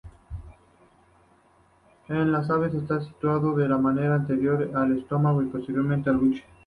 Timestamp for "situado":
3.01-3.55